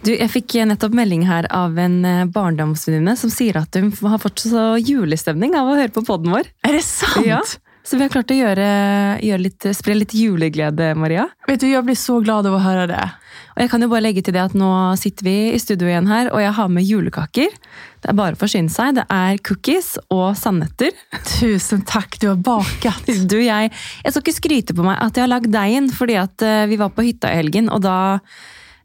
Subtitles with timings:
[0.00, 4.20] Du, jeg fikk nettopp melding her av en eh, barndomsvenninne som sier at hun har
[4.22, 6.48] fått så julestemning av å høre på podden vår.
[6.64, 7.26] Är det sant?
[7.26, 7.42] Ja.
[7.84, 8.64] Så vi har klart å gjøre,
[9.24, 11.26] gjøre litt, spre litt juleglede, Maria.
[11.48, 13.10] Vet du, jag blir så glad av att höra det.
[13.56, 16.08] Og jeg kan jo bare legge til det at nå sitter vi i studio igjen
[16.08, 17.56] her, og jeg har med julekaker.
[18.00, 18.94] Det er bare å forsyne seg.
[19.00, 20.94] Det er cookies og sandnøtter.
[21.34, 23.10] Tusen tack, du har bakat.
[23.30, 23.72] Du, jeg,
[24.04, 26.78] jeg skal ikke skryte på meg at jeg har lagd deigen, fordi at eh, vi
[26.80, 27.98] var på hytta i helgen, og da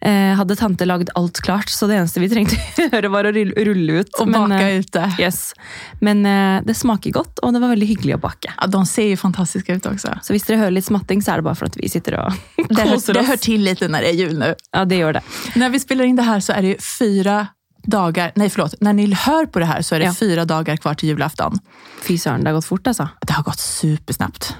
[0.01, 3.31] eh, hadde tante lagd alt klart, så det eneste vi trengte å gjøre, var å
[3.31, 4.13] rulle, ut.
[4.19, 5.15] Och Men, baka eh, ut det.
[5.19, 5.53] Yes.
[5.99, 8.53] Men eh, det smaker godt, og det var veldig hyggelig å bake.
[8.57, 10.13] Ja, de ser ju fantastiska ut också.
[10.23, 12.33] Så hvis dere hører litt smatting, så er det bare for at vi sitter og
[12.69, 13.27] Det hör, koser det oss.
[13.27, 14.55] hör till lite när det är jul nu.
[14.71, 15.21] Ja, det gjør det.
[15.55, 17.47] När vi spelar in det här så är det fyra
[17.87, 20.13] dagar, nej förlåt, när ni hör på det här så är det Ja.
[20.13, 21.59] fyra dagar kvar till julafton.
[22.07, 23.07] Fy søren, det har gått fort, altså.
[23.21, 24.55] Det har gått supersnabbt.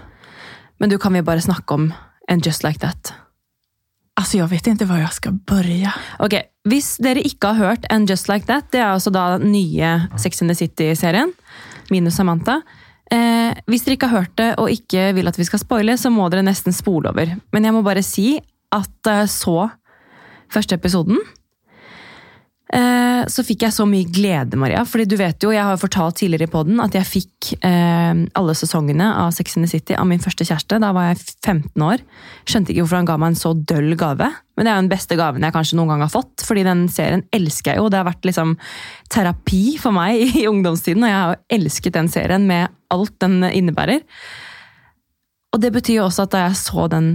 [0.78, 1.94] Men du, kan vi bare snakke om
[2.28, 3.14] en Just Like That?
[4.26, 5.94] Alltså jag vet inte var jag ska börja.
[6.20, 6.34] Ok,
[6.66, 9.90] Hvis dere ikke har hørt And Just Like That, det er altså da den nye
[10.18, 11.30] Sex and the City-serien,
[11.94, 12.56] minus Samantha.
[13.14, 16.10] Eh, hvis dere ikke har hørt det og ikke vil at vi skal spoile, så
[16.10, 17.36] må dere nesten spole over.
[17.54, 18.40] Men jeg må bare si
[18.74, 19.68] at eh, så
[20.50, 21.22] første episoden,
[22.74, 24.84] eh, så fikk jeg så mye glede, Maria.
[24.88, 28.24] Fordi du vet jo, jeg har jo fortalt tidligere i podden at jeg fikk eh,
[28.40, 30.80] alle sesongene av Sex and the City av min første kjæreste.
[30.82, 32.04] Da var jeg 15 år.
[32.48, 34.32] Skjønte ikke hvorfor han ga meg en så døll gave.
[34.56, 36.46] Men det er jo den beste gaven jeg kanskje noen gang har fått.
[36.48, 37.90] fordi den serien elsker jeg jo.
[37.92, 38.56] Det har vært liksom
[39.14, 43.42] terapi for meg i ungdomstiden, og jeg har jo elsket den serien med alt den
[43.52, 44.06] innebærer.
[45.56, 47.14] Og det betyr jo også at da jeg så den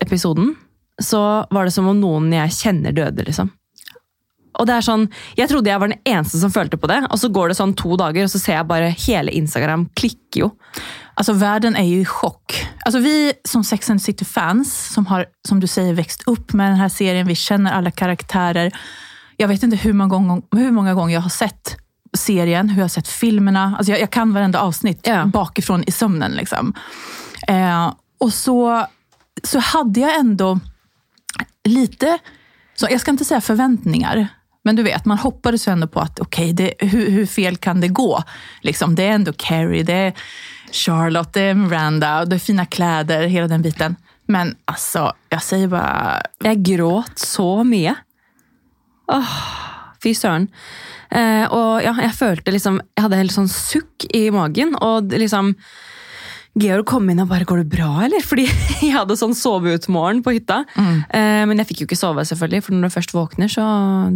[0.00, 0.54] episoden,
[1.02, 3.50] så var det som om noen jeg kjenner døde, liksom.
[4.58, 7.18] Og det er sånn, Jeg trodde jeg var den eneste som følte på det, og
[7.18, 10.50] så går det sånn to dager, og så ser jeg bare hele Instagram klikker jo.
[11.14, 12.66] Alltså världen är ju i chock.
[12.84, 16.76] Alltså vi som Sex and City-fans som har, som du säger, växt upp med den
[16.78, 18.72] här serien, vi känner alla karaktärer.
[19.36, 21.76] Jag vet inte hur många, gånger, hur många gånger jag har sett
[22.18, 23.74] serien, hur jag har sett filmerna.
[23.78, 25.24] Alltså jag, jag kan varenda avsnitt Ja.
[25.26, 26.32] bakifrån i sömnen.
[26.32, 26.74] Liksom.
[27.48, 28.86] Eh, och så,
[29.42, 30.58] så hade jag ändå
[31.64, 32.18] lite,
[32.74, 34.28] så jag ska inte säga förväntningar,
[34.64, 37.80] men du vet, man hoppades ju ändå på att okej, okay, hur, hur fel kan
[37.80, 38.22] det gå?
[38.60, 40.12] Liksom, det är ändå Carrie, det är
[40.72, 43.96] Charlotte, det är Miranda, och det är fina kläder, hela den biten.
[44.26, 47.96] Men alltså, jag säger bara, Jag gråt så mycket.
[49.06, 49.28] Oh,
[50.02, 50.48] fy søren.
[51.10, 54.74] Eh, och ja, jag følte liksom jag hade en sånn sukk i magen.
[54.74, 55.54] och liksom
[56.60, 58.44] Georg kom inn og bare 'Går det bra, eller?' Fordi
[58.84, 60.64] jeg hadde sånn sove-ut-morgen på hytta.
[60.76, 63.64] Eh, men jeg fikk jo ikke sove, selvfølgelig, for når du først våkner, så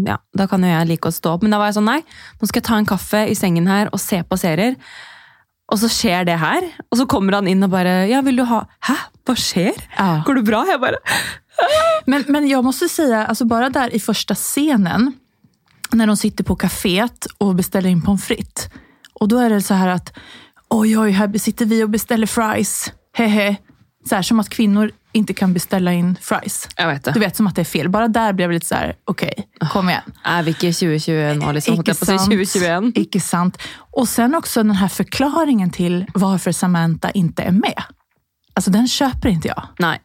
[0.04, 1.42] ja, da kan jo jeg like å stå opp.
[1.42, 2.02] Men da var jeg sånn nei,
[2.40, 4.76] nå skal jeg ta en kaffe i sengen her og se på serier.
[5.72, 6.62] Og så skjer det her.
[6.92, 8.96] Og så kommer han inn og bare 'Ja, vil du ha Hæ?
[9.26, 9.74] Hva skjer?
[9.98, 10.22] Ja.
[10.26, 11.00] Går det bra?' Jeg bare
[12.06, 15.12] Men, men jag måste säga, alltså bara där i första scenen,
[15.92, 18.68] när de sitter på kaféet och beställer in pommes frites.
[19.14, 20.12] Och då är det så här att,
[20.70, 22.92] oj oj, här sitter vi och beställer fries.
[23.16, 23.56] Hehe.
[24.08, 26.68] Så här, som att kvinnor inte kan beställa in fries.
[26.76, 27.12] Jeg vet det.
[27.12, 27.88] Du vet, som att det är fel.
[27.88, 30.02] Bara där blev det lite så här, okej, kom igen.
[30.44, 31.74] Vi ikke i 2020 nå, liksom?
[31.74, 32.98] Holdt jeg på å si 2021?
[32.98, 33.58] Icke sant.
[33.92, 37.82] Och sen också den här förklaringen till varför Samantha inte är med.
[38.54, 39.62] Alltså den köper inte jag.
[39.78, 39.98] Nei.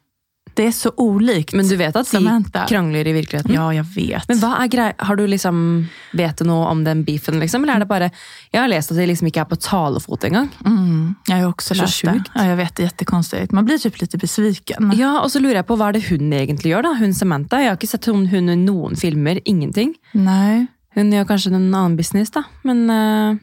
[0.54, 2.66] Det är så olikt Men du vet at de Samantha.
[2.68, 3.54] krangler i virkeligheten?
[3.54, 4.28] Ja, jag vet.
[4.28, 4.92] Men hva er grei?
[4.98, 7.64] Har du liksom, vet du noe om den beefen, liksom?
[7.64, 8.10] Eller er det bare
[8.54, 10.50] Jeg har lest at de liksom ikke er på talefot engang.
[10.66, 12.24] Mm, jag har också Så läst det.
[12.36, 13.52] Ja, jag vet, det är jättekonstigt.
[13.52, 14.92] Man blir typ lite besviken.
[14.98, 16.94] Ja, og så lurer jeg på hva er det hun egentlig gjør, da?
[17.00, 17.60] Hun Samantha.
[17.62, 19.40] Jeg har ikke sett hun, hun i noen filmer.
[19.46, 19.96] Ingenting.
[20.14, 20.68] Nej.
[20.96, 22.44] Hun gjør kanskje en annen business, da.
[22.64, 23.38] Men eh,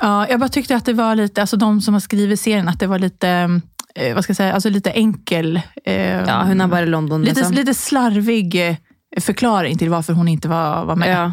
[0.00, 2.80] Ja, jag bara tyckte att det var lite, alltså de som har skrivit serien, att
[2.80, 3.60] det var lite,
[3.98, 5.60] eh, vad ska jag säga, alltså lite enkel.
[5.84, 7.54] Eh, ja, hun er bare London, lite, liksom.
[7.54, 8.76] lite slarvig eh,
[9.20, 11.08] förklaring till varför hon inte var, var med.
[11.08, 11.32] Ja.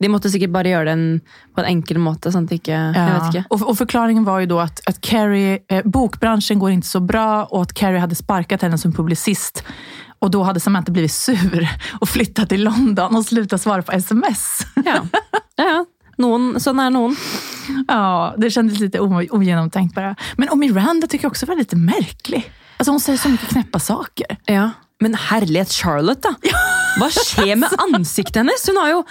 [0.00, 1.20] De måtte sikkert bare gjøre den
[1.54, 3.44] på en enkel måte, ikke Jeg vet ikke.
[3.50, 7.44] Och, och förklaringen var ju då att, att Carrie, eh, bokbranschen går inte så bra
[7.44, 9.64] och att Carrie hade sparkat henne som publicist.
[10.20, 11.68] Och då hade Samantha blivit sur
[12.00, 14.60] och flyttat till London och slutat svara på sms.
[14.74, 15.02] Ja.
[15.56, 15.84] ja,
[16.18, 17.16] Noen, sånn er noen.
[17.88, 20.16] Ja, det kändes lite ogenomtänkt bara.
[20.36, 22.52] Men och Miranda tycker jag också var lite märklig.
[22.76, 24.36] Alltså hon säger så mycket knäppa saker.
[24.44, 24.70] Ja.
[25.00, 26.34] Men herlighet, Charlotte, da!
[26.98, 28.66] Hva skjer med ansiktet hennes?
[28.68, 29.04] Hun har jo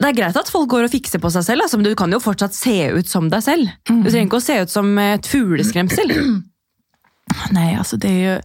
[0.00, 2.20] det er greit at folk går og fikser på selv, altså, men du kan jo
[2.22, 3.68] fortsatt se ut som deg selv.
[3.84, 6.14] Du trenger ikke å se ut som et fugleskremsel.
[7.52, 8.40] Nej, alltså det är ju...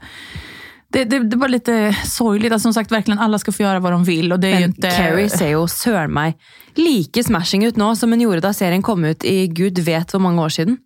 [0.93, 2.53] Det, det, det var lite sorgligt.
[2.53, 4.31] Alltså, som sagt, verkligen alla ska få göra vad de vill.
[4.31, 4.89] Och det är ju Men inte...
[4.91, 6.33] Carrie ser jo søren meg
[6.75, 10.19] like smashing ut nå som hun gjorde da serien kom ut i gud vet hvor
[10.19, 10.77] mange år siden.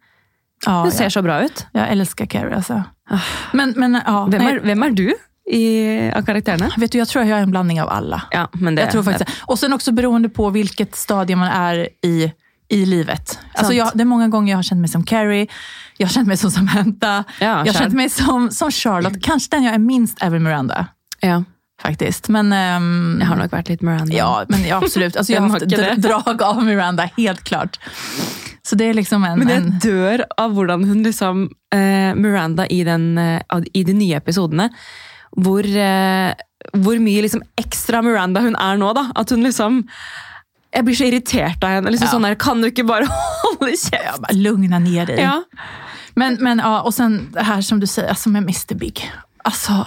[0.66, 1.66] ja, Hun ser jag, så bra ut.
[1.74, 2.84] jag älskar Carrie alltså.
[3.54, 4.54] Men, men ja, Hvem nej.
[4.56, 5.14] er, hvem er du?
[5.52, 6.70] i, av karakterene?
[6.78, 8.22] Vet du, jag tror att jag är en blandning av alla.
[8.32, 9.34] Ja, men det, Jag tror faktiskt det.
[9.46, 12.32] Och sen också beroende på vilket stadie man är i,
[12.70, 13.40] i livet.
[13.54, 15.48] Alltså jag, det är många gånger jag har känt mig som Carrie,
[16.02, 19.22] jag har känt mig som Samantha, Ja, jag har känt mig som, som Charlotte.
[19.24, 20.88] Kanske den jag är minst är väl Miranda.
[21.22, 21.44] Ja,
[21.82, 22.28] Faktiskt.
[22.30, 24.14] Men, ehm, jeg har nok vært litt Miranda.
[24.14, 25.16] ja, men ja, absolut.
[25.18, 27.80] Alltså, jag har haft inte dra- drag av Miranda, helt klart.
[28.64, 29.40] Så det är liksom en...
[29.40, 33.42] Men jeg en dør av hvordan hun liksom eh, Miranda i, den, eh,
[33.74, 34.70] i de nye episodene
[35.38, 36.34] hvor, eh,
[36.78, 38.94] hvor mye liksom ekstra Miranda hun er nå.
[38.94, 39.08] da.
[39.16, 39.82] At hun liksom
[40.76, 41.90] Jeg blir så irritert av henne.
[41.92, 42.12] liksom Ja.
[42.14, 43.10] sånn der, Kan du ikke bare
[43.44, 44.22] holde ja, kjeft?
[44.22, 45.18] bara lugna ner dig.
[45.20, 45.42] Ja.
[46.16, 49.12] Men, men ja, och sen det här som du säger, alltså med Mr Big.
[49.44, 49.86] Alltså,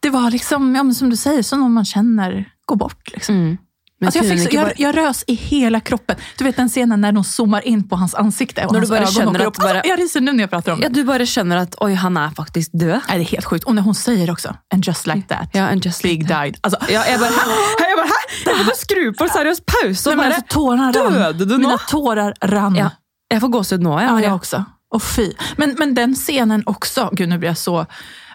[0.00, 3.08] det var liksom, ja, men som du säger, som någon man känner går bort.
[3.12, 3.34] Liksom.
[3.34, 3.58] Mm.
[4.04, 6.16] Alltså jag, fick jag, jag rös i hela kroppen.
[6.38, 8.90] Du vet den scenen när de zoomar in på hans ansikte och När du hans
[8.90, 9.56] bara ögon känner att upp.
[9.56, 10.86] bara- Alltså, jag ryser nu när jag pratar om det.
[10.86, 13.00] ja, Du bare skjønner at oi, han er faktisk død.
[13.08, 13.64] Nej, det är helt sjukt.
[13.64, 16.56] Och när hon säger också, and just like that, Ja, and just Big like died.
[16.60, 17.50] Alltså, Ja, jeg bare, hæ?
[17.88, 18.44] Jeg bare, hæ?
[18.44, 20.08] Der må du skru på seriøs pause.
[20.10, 21.12] nej, bare, alltså, tårarna rann.
[21.12, 22.74] Dödade du Mina tårar rann.
[22.76, 22.90] ja.
[23.30, 24.00] Jeg får gåsehud nå.
[24.00, 24.64] Ja, Ja, jag också.
[24.90, 25.32] Och fy.
[25.56, 27.86] Men, men den scenen också, gud nu blir jag så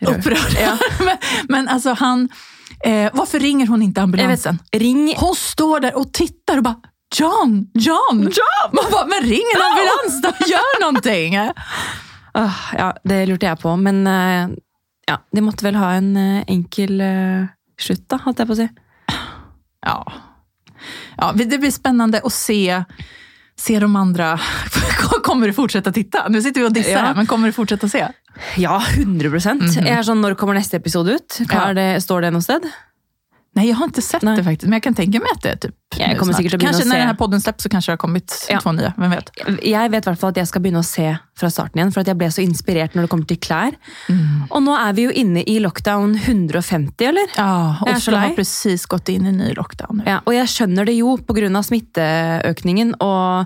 [0.01, 0.19] Rörd.
[0.19, 0.57] upprörd.
[0.61, 0.77] Ja.
[1.05, 1.17] men,
[1.49, 2.29] men alltså han,
[2.83, 4.59] eh, varför ringer hon inte ambulansen?
[4.71, 6.75] ring Hon står där och tittar och bara,
[7.15, 8.21] John, John!
[8.21, 8.71] John!
[8.71, 11.35] Man bara, men ring en ambulans då, gör någonting!
[12.37, 14.49] Ah, ja, det lurte jeg på, men eh,
[15.07, 17.45] ja, de måtte vel ha en eh, enkel uh,
[17.79, 18.65] slutt, da, holdt jeg på å si.
[19.85, 20.01] Ja.
[21.15, 22.83] ja, det blir spännande att se,
[23.59, 24.39] se de andra.
[25.23, 26.27] Kommer du fortsätta titta?
[26.29, 26.99] Nu sitter vi och dissar Ja.
[26.99, 28.07] här, men kommer du fortsätta se?
[28.57, 29.29] Ja, 100
[29.75, 31.39] Jeg er sånn, Når kommer neste episode ut?
[31.49, 31.73] Hva Ja.
[31.73, 32.67] det, står det noe sted?
[33.55, 34.37] Nej, jag har inte sett Nej.
[34.37, 36.37] det faktiskt, men jag kan tänka mig att det är typ Jag nu kommer snart.
[36.37, 36.99] säkert att börja Kanske när se.
[36.99, 38.59] den här podden släpps så kanske det har kommit Ja.
[38.61, 39.29] två nya, vem vet?
[39.63, 42.01] Jeg vet i hvert fall at jeg skal begynne å se fra starten igjen, for
[42.01, 43.71] at jeg ble så inspirert når det kommer til klær.
[44.51, 47.27] Og nå er vi jo inne i lockdown 150, eller?
[47.37, 50.03] Ja, Jag är Oslo har precis gått in i ny lockdown nu.
[50.07, 51.63] Ja, og jeg skjønner det jo pga.
[51.63, 53.45] smitteøkningen og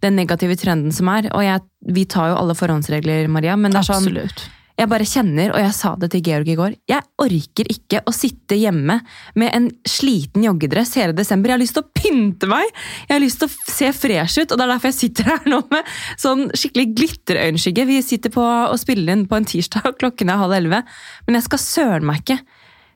[0.00, 1.28] den negative trenden som er.
[1.34, 4.46] Og jeg, vi tar jo alle forhåndsregler, Maria, men det er sånn Absolut.
[4.80, 8.12] Jeg bare kjenner, og jeg sa det til Georg i går, jeg orker ikke å
[8.16, 8.96] sitte hjemme
[9.36, 11.52] med en sliten joggedress hele desember.
[11.52, 12.64] Jeg har lyst til å pynte meg!
[13.04, 15.58] Jeg har å f- se fresh ut, og det er derfor jeg sitter her nå
[15.74, 15.92] med
[16.22, 17.84] sånn skikkelig glitterøyenskygge.
[17.92, 20.80] Vi sitter på og spiller inn på en tirsdag, og klokken er halv elleve.
[21.28, 22.40] Men søren meg ikke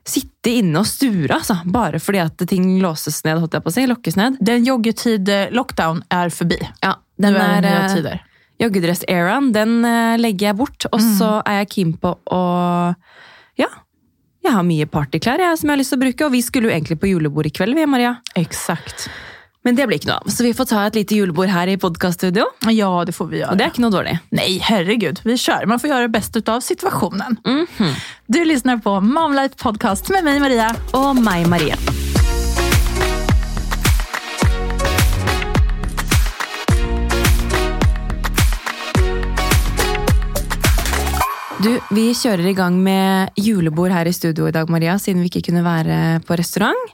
[0.05, 1.59] sitte inne og sture, altså.
[1.69, 3.85] Bare fordi at ting låses ned, jeg på å si.
[3.89, 4.35] Lokkes ned.
[4.41, 6.59] Den joggetid-lockdown är förbi.
[6.81, 8.23] Ja, Nu den är det er, nya eh, tider.
[8.61, 10.87] Joggedress-eraen, den eh, legger jeg bort.
[10.91, 12.41] Og så er jeg keen på å
[13.59, 13.67] Ja.
[14.45, 16.69] Jeg har mye partyklær jeg, som jeg har lyst til å bruke, og vi skulle
[16.69, 18.11] jo egentlig på julebord i kveld, vi, Maria.
[18.37, 19.07] Exakt.
[19.65, 20.29] Men det blir ikke noe av.
[20.29, 22.45] Så vi får ta et lite julebord her i podkaststudio.
[22.69, 23.55] Ja, det får vi göra.
[23.55, 24.19] Og det er ikke noe dårlig.
[24.29, 25.23] Nej, herregud.
[25.25, 25.65] Vi kör.
[25.65, 27.39] Man får göra det bästa av situationen.
[27.43, 27.95] Mhm.
[28.27, 30.69] Du lyssnar på Momlife Podcast med mig, Maria.
[30.93, 31.75] Og meg, Maria.
[41.65, 45.31] Du, Vi kjører i gang med julebord her i studio i dag, Maria, siden vi
[45.31, 46.91] ikke kunne være på restaurant.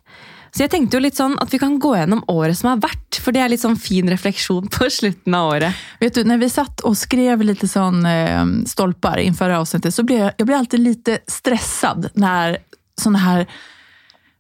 [0.55, 3.19] Så jeg tenkte jo litt sånn at vi kan gå gjennom året som har vært,
[3.19, 5.81] for det er litt sånn fin refleksjon på slutten av året.
[5.99, 10.19] Vet du, när vi satt och skrev lite sån eh, stolpar inför avsnittet så blev
[10.19, 12.57] jag, jag blir alltid lite stressad när
[13.01, 13.47] såna här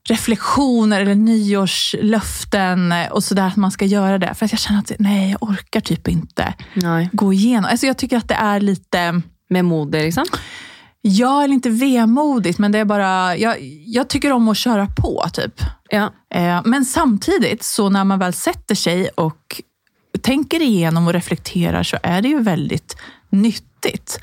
[0.09, 4.33] reflektioner eller nyårslöften eh, och sådär att man ska göra det.
[4.33, 7.09] För att jag känner att nej, jag orkar typ inte Nei.
[7.11, 7.71] gå igenom.
[7.71, 10.25] Alltså jag tycker att det är lite, Med modig, liksom.
[11.01, 13.55] ja eller inte vemodigt, men det är bara, jag,
[13.85, 15.61] jag tycker om att köra på typ.
[15.89, 16.13] Ja.
[16.33, 19.61] Eh, Men samtidigt, så när man väl sätter sig och
[20.21, 22.97] tänker igenom och reflekterar så är det ju väldigt
[23.29, 24.19] nyttigt.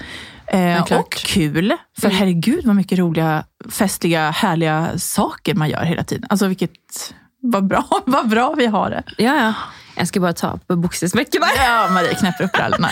[0.46, 6.26] Eh, och kul, för herregud vad mycket roliga, festliga, härliga saker man gör hela tiden.
[6.30, 9.02] Alltså vilket, vad bra, vad bra vi har det.
[9.18, 9.54] ja, ja.
[9.98, 11.58] Jeg skal bare ta buksesmekket der.
[11.58, 12.90] Ja, Marie knäpper upp brallorna.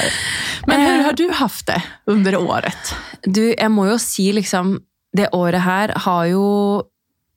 [0.66, 2.92] Men hur har du haft det under året?
[3.22, 4.76] Du, jeg må jo si liksom
[5.16, 6.42] Det året her har jo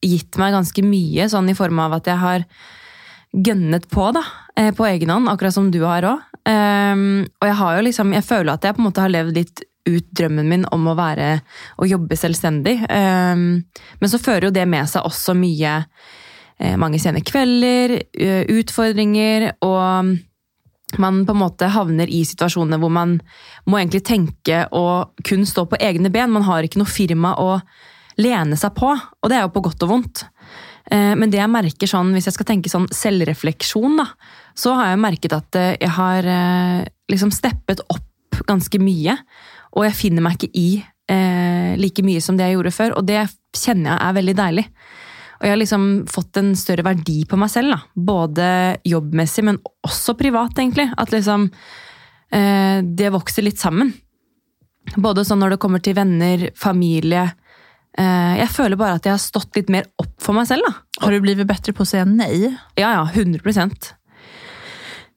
[0.03, 2.43] gitt meg ganske mye, sånn i form av at jeg har
[3.35, 4.23] gønnet på, da.
[4.57, 6.25] eh, På egen hånd, akkurat som du har òg.
[6.49, 9.61] og jeg har jo liksom Jeg føler at jeg på en måte har levd litt
[9.89, 11.39] ut drømmen min om å være
[11.79, 12.79] Å jobbe selvstendig.
[12.89, 13.63] Ehm,
[13.99, 15.85] men så fører jo det med seg også mye eh,
[16.59, 20.09] Eh, mange sene kvelder, eh, utfordringer, og mm,
[20.99, 23.19] man på en måte havner i situasjoner hvor man
[23.69, 26.33] må egentlig tenke og kun stå på egne ben.
[26.33, 27.61] Man har ikke noe firma å
[28.19, 30.25] lene seg på, og det er jo på godt og vondt.
[30.91, 34.09] Eh, men det jeg merker sånn, hvis jeg skal tenke sånn selvrefleksjon, da,
[34.59, 36.25] så har jeg merket at jeg har
[37.07, 39.15] liksom steppet opp ganske mye.
[39.79, 40.69] Og jeg finner meg ikke i
[41.79, 43.21] like mye som det jeg gjorde før, og det
[43.55, 44.65] kjenner jeg er veldig deilig.
[45.39, 47.79] Og jeg har liksom fått en større verdi på meg selv, da.
[47.96, 48.48] både
[48.88, 50.89] jobbmessig, men også privat, egentlig.
[51.00, 51.48] At liksom
[52.36, 53.93] eh, det vokser litt sammen.
[55.00, 57.29] Både sånn når det kommer til venner, familie.
[57.96, 60.67] Eh, jeg føler bare at jeg har stått litt mer opp for meg selv.
[60.67, 61.05] da.
[61.05, 62.55] Har du blivit bättre på att säga nej?
[62.75, 63.93] Ja, ja, 100%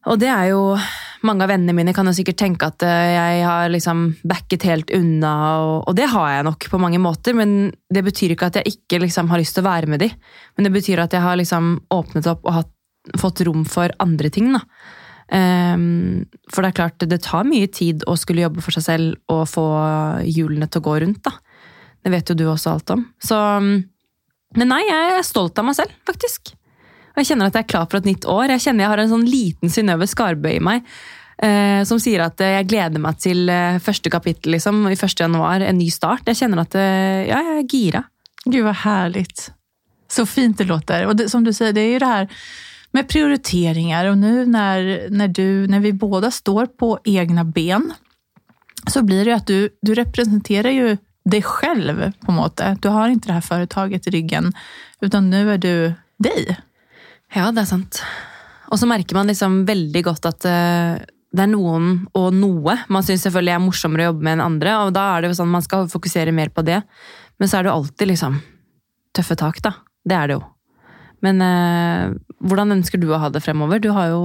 [0.07, 0.79] Og det er jo
[1.23, 4.91] Mange av vennene mine kan jo sikkert tenke at eh, jeg har liksom backet helt
[4.97, 8.59] unna, og, og det har jeg nok på mange måter, men det betyr ikke at
[8.59, 10.17] jeg ikke liksom har lyst til å være med dem.
[10.57, 12.75] Men det betyr at jeg har liksom åpnet opp og hatt,
[13.19, 14.50] fått rom for andre ting.
[14.55, 14.64] da.
[15.33, 19.33] Um, for det er klart, det tar mye tid å skulle jobbe for seg selv
[19.33, 19.64] og få
[20.29, 21.23] hjulene til å gå rundt.
[21.25, 21.38] da.
[22.02, 23.07] Det vet jo du også alt om.
[23.23, 23.76] Så mm,
[24.59, 26.52] Men nei, jeg er stolt av meg selv, faktisk.
[27.12, 28.54] Og jeg kjenner at jeg er klar for et nytt år.
[28.54, 30.87] Jeg kjenner jeg har en sånn liten Synnøve Skarbø i meg.
[31.42, 35.16] Eh, som sier at jag jeg gleder meg til eh, første kapittel liksom, i 1.
[35.25, 35.64] januar.
[35.64, 36.28] En ny start.
[36.31, 38.04] Jeg kjenner at eh, ja, jeg er gira.
[38.45, 39.50] Gud vad härligt.
[40.09, 41.07] Så fint det låter.
[41.07, 42.28] Och det, som du säger, det är ju det här
[42.90, 47.92] med prioriteringar och nu när, när, du, när vi båda står på egna ben
[48.87, 52.76] så blir det att du, du representerar ju dig själv på måte.
[52.83, 54.52] Du har inte det här företaget i ryggen
[55.00, 56.59] utan nu är du dig.
[57.32, 58.02] Ja, det er sant.
[58.72, 61.00] Og så merker man liksom veldig godt at uh,
[61.32, 64.74] det er noen og noe man syns selvfølgelig er morsommere å jobbe med enn andre,
[64.84, 66.82] og da er det jo sånn man skal fokusere mer på det.
[67.40, 68.36] Men så er det jo alltid liksom
[69.16, 69.74] tøffe tak, da.
[70.04, 70.44] Det er det jo.
[71.24, 72.12] Men uh,
[72.42, 73.80] hvordan ønsker du å ha det fremover?
[73.80, 74.22] Du har jo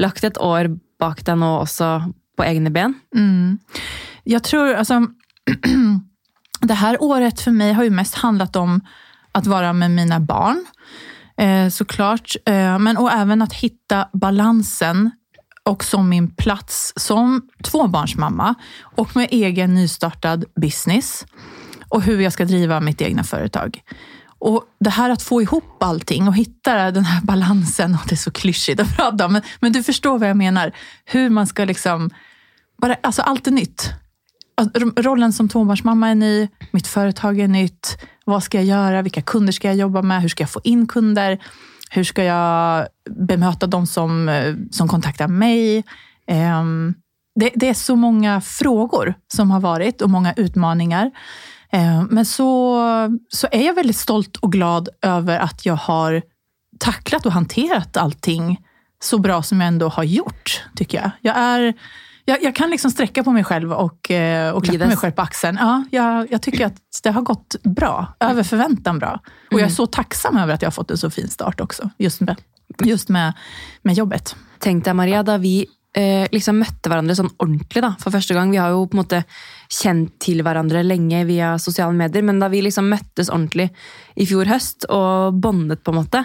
[0.00, 1.90] lagt et år bak deg nå også
[2.38, 2.96] på egne ben.
[3.14, 3.58] Mm.
[4.24, 5.06] Jag tror, alltså,
[6.60, 8.80] det här året för mig har ju mest handlat om
[9.32, 10.66] att vara med mina barn.
[11.36, 12.36] Eh, såklart.
[12.46, 15.10] Eh, men och även att hitta balansen
[15.62, 21.26] och som min plats som tvåbarnsmamma och med egen nystartad business
[21.88, 23.80] och hur jag ska driva mitt egna företag.
[24.38, 28.16] Och Det här att få ihop allting och hitta den här balansen, och det är
[28.16, 30.72] så klyschigt att prata om, men, men du förstår vad jag menar.
[31.04, 32.10] Hur man ska liksom,
[32.82, 33.90] bara, alltså allt är nytt.
[34.54, 37.98] Alltså, rollen som tvåbarnsmamma är ny, mitt företag är nytt.
[38.24, 39.02] Vad ska jag göra?
[39.02, 40.22] Vilka kunder ska jag jobba med?
[40.22, 41.38] Hur ska jag få in kunder?
[41.90, 45.84] Hur ska jag bemöta de som, eh, som kontaktar mig?
[46.26, 46.94] Ehm,
[47.40, 51.10] det, det, är så många frågor som har varit och många utmaningar.
[51.70, 52.80] Ehm, men så,
[53.28, 56.22] så är jag väldigt stolt och glad över att jag har
[56.78, 58.60] tacklat och hanterat allting
[59.02, 61.10] så bra som jag ändå har gjort, tycker jag.
[61.20, 61.74] Jag är
[62.24, 65.22] jag, jag, kan liksom sträcka på mig själv och, eh, och klappa mig själv på
[65.22, 65.58] axeln.
[65.60, 69.20] Ja, jag, jag, tycker att det har gått bra, över förväntan bra.
[69.24, 69.70] Och jag är mm.
[69.70, 72.36] så tacksam över att jag har fått en så fin start också, just med,
[72.84, 73.32] just med,
[73.82, 74.36] med jobbet.
[74.58, 75.66] Tänk dig Maria, da vi
[75.96, 79.02] eh, liksom møtte hverandre sånn ordentlig da, for første gang Vi har jo på en
[79.02, 79.22] måte
[79.72, 83.70] kjent til hverandre lenge via sosiale medier, men da vi liksom møttes ordentlig
[84.20, 86.24] i fjor høst og bondet, på en måte,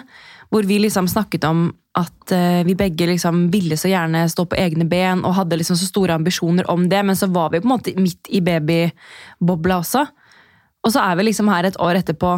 [0.50, 4.58] hvor vi liksom snakket om at eh, vi begge liksom ville så gjerne stå på
[4.58, 7.68] egne ben og hadde liksom så store ambisjoner om det, men så var vi på
[7.68, 10.06] en måte midt i babybobla også.
[10.86, 12.36] Og så er vi liksom her et år etterpå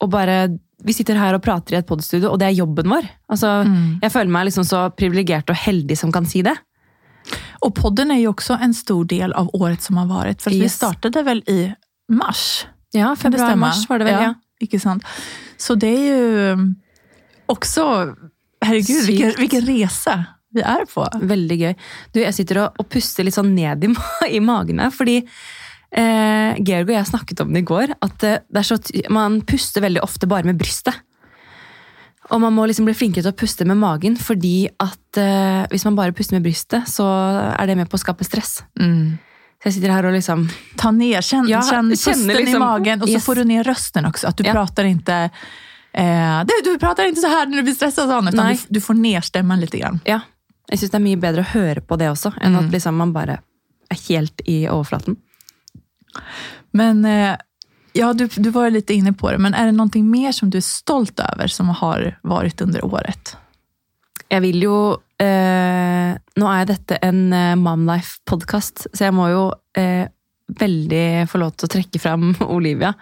[0.00, 3.04] og bare Vi sitter her og prater i et podstudio, og det er jobben vår.
[3.28, 3.98] Altså, mm.
[4.00, 6.54] Jeg føler meg liksom så privilegert og heldig som kan si det.
[7.60, 10.42] Och podden är ju också en stor del av året som har varit.
[10.42, 10.62] För yes.
[10.62, 11.74] vi startade väl i
[12.08, 12.66] mars?
[12.90, 14.14] Ja, februari-mars var det väl.
[14.14, 14.34] Ja, ja.
[14.60, 15.04] Inte sant?
[15.56, 16.56] Så det är ju
[17.46, 18.14] också
[18.64, 21.06] Herregud, vilken, vilken, resa vi er på.
[21.14, 21.74] Veldig gøy.
[22.12, 23.90] Du, jeg sitter og, og puster litt sånn ned i,
[24.36, 25.22] i magen fordi
[25.96, 27.94] eh, Georg og jeg snakket om det i går.
[28.04, 28.26] At
[28.66, 28.78] så,
[29.12, 30.98] man puster veldig ofte bare med brystet.
[32.30, 35.86] Og man må liksom bli flinkere til å puste med magen, fordi at eh, hvis
[35.88, 37.08] man bare puster med brystet, så
[37.56, 38.60] er det med på å skape stress.
[38.78, 39.18] Mm.
[39.60, 40.46] Så jeg sitter her og liksom
[40.80, 43.26] Ta ned, kjenn, ja, kjenn pusten liksom, i magen, og så yes.
[43.26, 44.30] får du ned rösten også.
[44.30, 44.54] At du ja.
[44.56, 45.24] prater ikke
[45.92, 48.80] Eh, du, du, prater ikke så her når du blir stressa, sånn, utan du, du,
[48.82, 49.74] får ned stemmen litt.
[49.74, 49.98] Grann.
[50.06, 50.20] Ja.
[50.70, 52.60] Jeg syns det er mye bedre å høre på det også, enn mm.
[52.60, 53.40] at liksom man bare
[53.90, 55.18] er helt i overflaten.
[56.76, 57.36] Men eh,
[57.96, 60.60] ja, du, du var litt inne på det, men er det noe mer som du
[60.60, 63.34] er stolt over som har vært under året?
[64.30, 64.76] Jeg vil jo
[65.18, 69.44] eh, Nå er dette en eh, Momlife-podkast, så jeg må jo
[69.78, 70.06] eh,
[70.60, 72.92] veldig få lov til å trekke fram Olivia.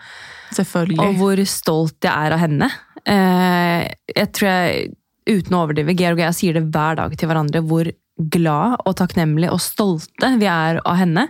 [0.56, 1.04] Selvfølgelig.
[1.04, 2.70] Og hvor stolt jeg er av henne.
[3.04, 3.84] Eh,
[4.14, 4.92] jeg tror jeg,
[5.28, 8.96] uten å overdrive, Georg og jeg sier det hver dag til hverandre hvor glad og
[8.98, 11.28] takknemlig og stolte vi er av henne.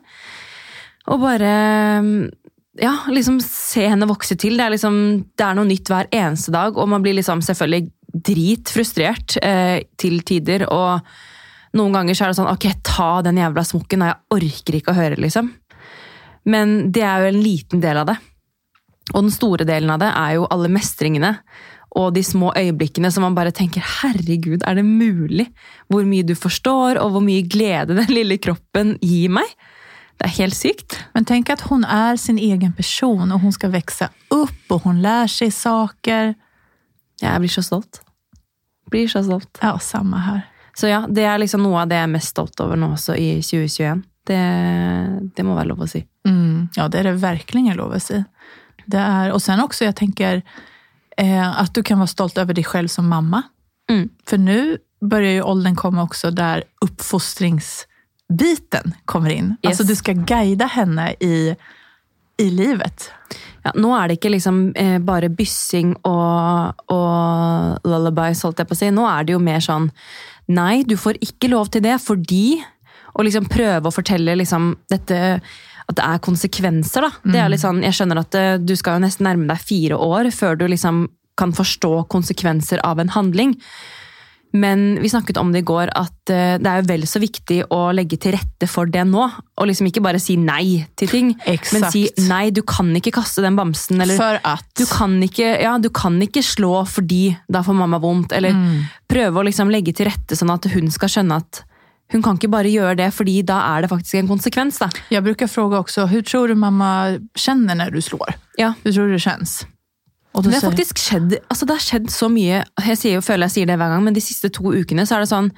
[1.09, 1.53] Og bare
[2.05, 2.29] mm,
[2.83, 4.59] ja, liksom se henne vokse til.
[4.59, 4.99] Det er, liksom,
[5.38, 7.88] det er noe nytt hver eneste dag, og man blir liksom selvfølgelig
[8.29, 10.67] dritfrustrert eh, til tider.
[10.73, 14.79] Og noen ganger så er det sånn ok, ta den jævla smokken, og jeg orker
[14.79, 15.53] ikke å høre, liksom.
[16.49, 18.19] Men det er jo en liten del av det.
[19.15, 21.35] Og den store delen av det er jo alle mestringene.
[21.99, 25.49] Og de små øyeblikkene som man bare tenker 'herregud, er det mulig?'
[25.88, 29.49] Hvor mye du forstår, og hvor mye glede den lille kroppen gir meg.
[30.18, 30.98] Det er helt sykt.
[31.14, 35.02] Men tänk att hon är sin egen person och hon ska växa upp och hon
[35.02, 36.34] lär sig saker.
[37.20, 38.02] Jeg blir så stolt.
[38.90, 39.58] Blir så stolt.
[39.62, 40.40] Ja, samma här.
[40.75, 43.16] Så ja, det er liksom noe av det jeg er mest stolt over nå også
[43.18, 44.02] i 2021.
[44.28, 44.42] Det,
[45.34, 46.04] det må være lov å si.
[46.28, 48.25] Mm, ja, det är det verkligen lov att säga.
[48.87, 50.42] Det är, och sen också, jag tänker
[51.16, 53.42] eh, att du kan vara stolt över dig själv som mamma.
[53.90, 54.08] Mm.
[54.26, 56.64] För nu börjar ju åldern komma också där
[58.28, 59.56] uppfostringsbiten kommer in.
[59.62, 59.70] Yes.
[59.70, 61.56] Alltså du ska guida henne i,
[62.38, 63.11] i livet.
[63.62, 68.76] Ja, nå er det ikke liksom eh, bare byssing og, og lullabies, holdt jeg på
[68.78, 68.90] si.
[68.90, 69.90] Nå er det jo mer sånn
[70.49, 72.62] Nei, du får ikke lov til det fordi
[73.18, 75.18] Og liksom prøve å fortelle liksom dette
[75.88, 77.08] at det er konsekvenser, da.
[77.32, 79.97] Det er litt sånn, jeg skjønner at eh, du skal jo nesten nærme deg fire
[79.97, 81.06] år før du liksom
[81.40, 83.54] kan forstå konsekvenser av en handling.
[84.52, 87.81] Men vi snakket om det i går, at eh, det jo vel så viktig å
[87.93, 89.26] legge til rette for det nå.
[89.61, 91.93] Og liksom ikke bare si nei til ting, men Exakt.
[91.93, 94.00] si nei, du kan ikke kaste den bamsen.
[94.00, 94.64] Eller För att...
[94.76, 98.33] du kan, ikke, ja, du kan ikke slå fordi da får mamma vondt.
[98.33, 98.57] Eller
[99.09, 101.64] prøve å liksom legge til rette sånn at hun skal skjønne at
[102.09, 104.78] hun kan ikke bare gjøre det, fordi da er det faktisk en konsekvens.
[104.78, 104.88] da.
[105.09, 108.35] Jag brukar fråga också, hur tror du mamma känner när du slår?
[108.57, 108.73] Ja.
[108.83, 109.67] Hur tror du det känns?
[110.45, 113.54] Det har faktisk skjedd altså det har skjedd så mye Jeg sier jo, føler jeg
[113.57, 115.50] sier det hver gang, men de siste to ukene så er det sånn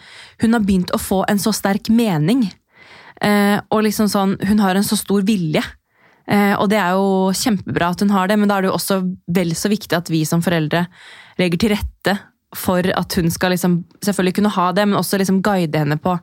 [0.42, 2.46] Hun har begynt å få en så sterk mening.
[3.20, 5.62] Eh, og liksom sånn, Hun har en så stor vilje.
[6.30, 8.76] Eh, og det er jo kjempebra at hun har det, men da er det jo
[8.78, 9.00] også
[9.34, 10.84] vel så viktig at vi som foreldre
[11.40, 12.16] legger til rette
[12.56, 16.16] for at hun skal liksom selvfølgelig kunne ha det, men også liksom guide henne på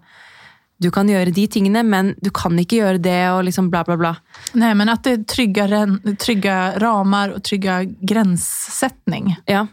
[0.80, 3.98] du kan gjøre de tingene, men du kan ikke gjøre det, og liksom bla, bla,
[3.98, 4.16] bla.
[4.54, 5.68] Nej, men att det är trygga,
[6.20, 7.84] trygga ramar och trygga
[8.42, 9.36] gränssättning.
[9.46, 9.68] Ja.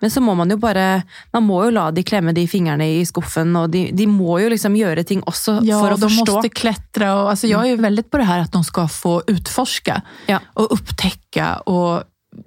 [0.00, 3.04] Men så må man jo bare Man må jo la de klemme de fingrene i
[3.06, 6.34] skuffen, og de, de må jo liksom gjøre ting også Ja, for å de forstå.
[6.36, 7.14] måste klättra.
[7.22, 10.40] Och, alltså, jag är ju väldigt på det här att de ska få utforska Ja.
[10.54, 12.02] och upptäcka och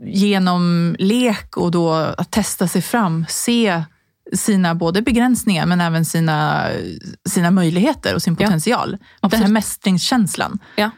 [0.05, 3.83] genom lek och då att testa sig fram, se
[4.33, 6.67] sina både begränsningar men även sina,
[7.29, 8.89] sina möjligheter och sin Ja, potential.
[8.91, 9.45] Den absolut.
[9.45, 10.89] här mästringskänslan, Ja.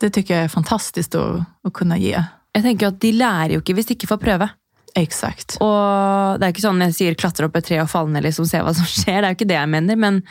[0.00, 2.24] det tycker jag är fantastiskt att, att kunna ge.
[2.54, 4.48] Jeg tenker at De lærer jo ikke hvis de ikke får prøve.
[4.96, 5.56] Exakt.
[5.60, 8.46] Og Det er ikke sånn jeg sier klatre opp et tre og falle ned, liksom,
[8.48, 9.20] se hva som skjer.
[9.22, 9.96] Det jo ikke det jeg mener.
[9.96, 10.22] Men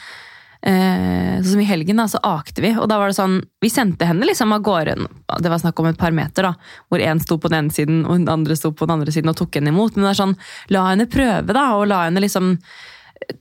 [0.61, 2.73] eh, sånn som i helgen, da, så akte vi.
[2.77, 4.97] Og da var det sånn Vi sendte henne liksom av gårde.
[5.41, 6.53] Det var snakk om et par meter, da.
[6.89, 9.31] Hvor én sto på den ene siden, og den andre sto på den andre siden
[9.31, 9.95] og tok henne imot.
[9.95, 10.37] Men det er sånn,
[10.73, 11.69] la henne prøve, da.
[11.77, 12.55] Og la henne liksom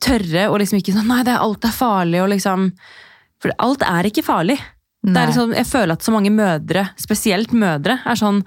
[0.01, 2.71] tørre, og liksom ikke sånn Nei, det alt er farlig, og liksom
[3.43, 4.57] For alt er ikke farlig.
[5.07, 5.23] Det Nej.
[5.23, 8.41] er liksom, jeg føler at så mange mødre, spesielt mødre, er sånn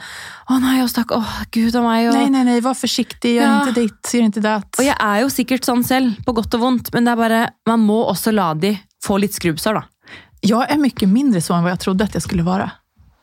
[0.52, 1.22] Å nei, å stakk, å
[1.56, 2.10] gud a meg.
[2.10, 3.60] Og, Nej, nej, nej, var försiktig, gör Ja.
[3.68, 4.76] inte ditt, gör inte datt.
[4.80, 7.50] og jeg er jo sikkert sånn selv, på godt og vondt, men det er bare,
[7.66, 9.84] man må også la de få litt skrubbsår, da.
[10.42, 12.72] Jag är mycket mindre så än vad jag trodde att jag skulle vara.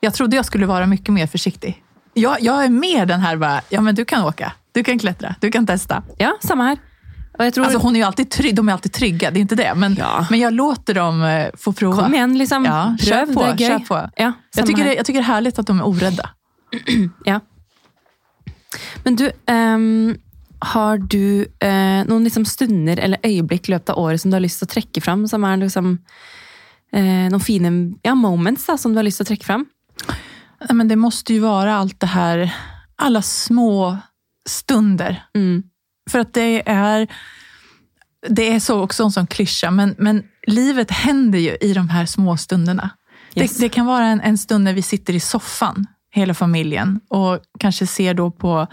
[0.00, 1.82] Jag trodde jag skulle vara mycket mer försiktig.
[2.14, 5.34] Jag, jag är mer den här bara, ja men du kan åka, du kan klättra,
[5.40, 6.02] du kan testa.
[6.18, 6.78] Ja, samme her.
[7.36, 9.74] Tror Alltså hon är ju alltid trygg, de är alltid trygga, det är inte det.
[9.74, 10.26] Men, Ja.
[10.30, 12.02] men jag låter dem eh, få prova.
[12.02, 12.64] Kom igjen, liksom.
[12.64, 14.10] Ja, Prøv, på, det kör på.
[14.16, 16.30] Ja, Jag tycker, det, jag tycker det är härligt att de är orädda.
[17.24, 17.40] Ja.
[19.04, 20.16] Men du, ehm,
[20.58, 23.18] har du eh, noen liksom stunder eller
[23.68, 25.98] løpet av året som du har til å trekke fram, som er liksom
[26.92, 29.66] eh, noen fine ja, moments da, som du har til å trekke fram?
[30.70, 32.54] Men det måste ju vara allt det här,
[32.96, 33.96] alla små
[34.48, 35.22] stunder.
[35.34, 35.62] Mm.
[36.10, 37.08] För att det är,
[38.28, 42.06] det är så också en sån klyscha, men, men livet händer ju i de här
[42.06, 42.90] små stunderna.
[43.34, 43.56] Yes.
[43.56, 47.40] Det, det kan vara en, en stund när vi sitter i soffan, hela familjen, och
[47.58, 48.66] kanske ser då på,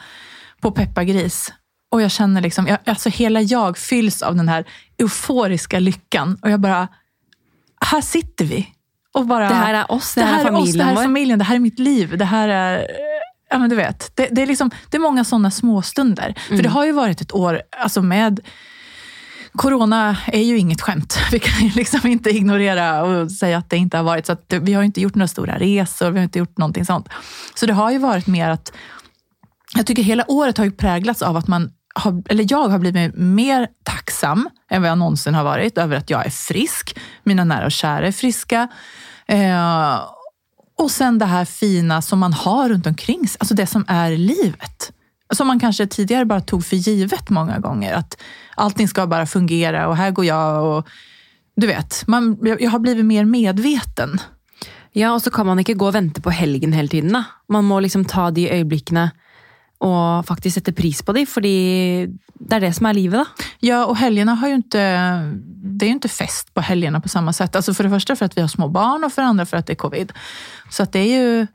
[0.61, 1.53] på Peppa Gris.
[1.91, 4.65] Och jag känner liksom, jag, alltså hela jag fylls av den här
[4.97, 6.37] euforiska lyckan.
[6.41, 6.87] Och jag bara,
[7.85, 8.67] här sitter vi.
[9.13, 10.91] Och bara, Det här är oss, det, det här, här är är oss, det här
[10.91, 12.17] är familjen familjen, det här är mitt liv.
[12.17, 12.87] Det här är,
[13.53, 16.35] ja men du vet, det, det, är, liksom, det är många sådana småstunder.
[16.47, 16.63] För Mm.
[16.63, 18.39] det har ju varit ett år alltså med
[19.55, 21.17] Corona är ju inget skämt.
[21.31, 24.25] Vi kan ju liksom inte ignorera och säga att det inte har varit.
[24.25, 27.09] Så att vi har inte gjort några stora resor, vi har inte gjort någonting sånt.
[27.55, 28.73] Så det har ju varit mer att,
[29.75, 33.15] jag tycker hela året har ju präglats av att man har, eller jag har blivit
[33.15, 36.97] mer tacksam än vad jag någonsin har varit över att jag är frisk.
[37.23, 38.67] Mina nära och kära är friska.
[39.27, 39.99] Eh,
[40.77, 44.17] och sen det här fina som man har runt omkring sig, alltså det som är
[44.17, 44.91] livet.
[45.33, 47.93] Som man kanske tidigare bara tog för givet många gånger.
[47.93, 48.17] Att
[48.55, 50.87] allting ska bara fungera och här går jag och
[51.55, 54.19] du vet, man, jag har blivit mer medveten.
[54.91, 57.23] Ja, och så kan man inte gå och vänta på helgen hela tiden.
[57.49, 59.09] Man måste liksom ta de ögonblicken
[59.83, 62.07] och faktiskt sätta pris på dem, för det
[62.49, 63.19] är det som är livet.
[63.19, 63.43] Da.
[63.59, 64.77] Ja, och helgerna har ju inte,
[65.55, 67.55] det är ju inte fest på helgerna på samma sätt.
[67.55, 69.57] Alltså för det första för att vi har små barn och för det andra för
[69.57, 70.13] att det är covid.
[70.69, 71.47] Så att det är ju,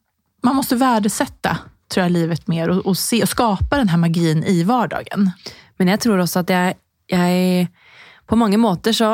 [0.43, 4.45] man måste värdesätta tror jag, livet mer och, och, se, och skapa den här magin
[4.45, 5.31] i vardagen.
[5.77, 6.75] Men jag tror också att jag,
[7.07, 7.67] jag
[8.27, 9.13] på många måter så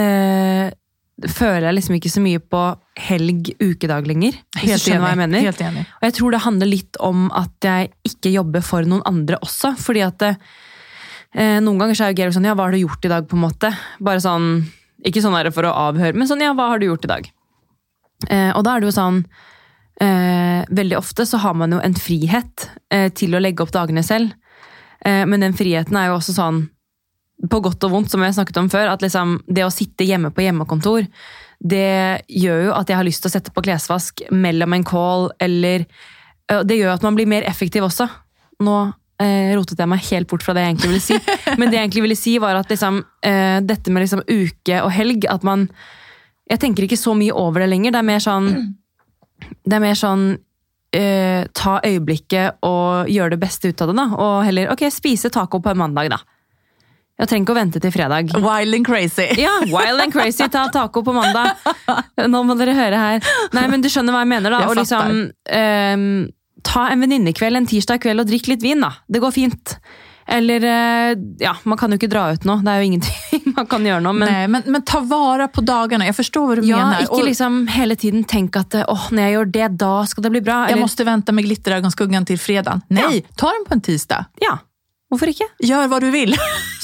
[0.00, 0.72] eh,
[1.30, 2.60] føler jeg liksom ikke så mye på
[3.08, 4.36] helg, ukedag lenger.
[4.58, 5.00] Helt enig.
[5.02, 5.46] Hva jeg mener.
[5.46, 5.84] Helt enig.
[6.00, 9.74] Og jeg tror det handler litt om at jeg ikke jobber for noen andre også.
[9.80, 10.32] fordi at det,
[11.34, 13.28] eh, Noen ganger så er jo Georg sånn Ja, hva har du gjort i dag?
[13.28, 13.72] på en måte?
[14.00, 14.66] Bare sånn,
[15.04, 17.30] Ikke sånn for å avhøre, men sånn Ja, hva har du gjort i dag?
[18.28, 19.24] Eh, og da er det jo sånn
[20.00, 24.02] eh, Veldig ofte så har man jo en frihet eh, til å legge opp dagene
[24.02, 24.32] selv.
[25.04, 26.70] Eh, men den friheten er jo også sånn
[27.50, 30.30] på godt og vondt, som jeg snakket om før, at liksom, det å sitte hjemme
[30.34, 31.06] på hjemmekontor,
[31.62, 35.86] det gjør jo at jeg har til å sette på klesvask mellom en call, eller
[36.52, 38.04] Det gjør at man blir mer effektiv også.
[38.60, 38.74] Nå
[39.22, 41.18] eh, rotet jeg meg helt bort fra det jeg egentlig ville si.
[41.58, 44.92] Men det jeg egentlig ville si, var at liksom, eh, dette med liksom uke og
[44.92, 45.68] helg at man
[46.50, 47.94] Jeg tenker ikke så mye over det lenger.
[47.94, 48.48] Det er mer sånn
[49.68, 50.26] Det er mer sånn
[50.92, 53.96] eh, Ta øyeblikket og gjøre det ut av det.
[53.96, 56.20] da, Og heller ok, spise taco på en mandag, da.
[57.16, 58.22] Jag tänker ikke vänta till fredag.
[58.22, 59.28] Wild and crazy.
[59.36, 60.48] Ja, wild and crazy.
[60.48, 61.56] Ta taco på måndag.
[62.16, 63.22] Nu måste ni höra här.
[63.52, 64.50] Nej, men du skjønner vad jag menar.
[64.50, 64.60] da.
[64.60, 66.30] Jag og liksom, um,
[66.62, 68.80] ta en venninnekveld en tirsdag kväll och drick lite vin.
[68.80, 68.92] da.
[69.08, 69.78] Det går fint.
[70.26, 72.56] Eller uh, ja, man kan ju inte dra ut nå.
[72.56, 74.12] Det är ju ingenting man kan göra nå.
[74.12, 76.06] Men, Nej, men, men, ta vara på dagarna.
[76.06, 77.00] Jag förstår vad du ja, menar.
[77.00, 80.40] Inte liksom hela tiden tänka att oh, när jag gör det, då ska det bli
[80.40, 80.54] bra.
[80.54, 82.80] Jag eller, måste vänta med glitterögonskuggan till fredag.
[82.88, 83.34] Nej, ja.
[83.36, 84.24] ta den på en tisdag.
[84.40, 84.58] Ja.
[85.12, 85.44] Varför inte?
[85.58, 86.36] Gör vad du vill.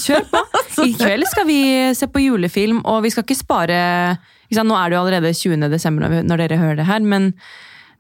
[0.06, 0.38] Kör på.
[0.86, 4.16] Ikväll ska vi se på julefilm och vi ska inte spara...
[4.48, 7.32] Nu är det ju redan 20 december när ni hör det här, men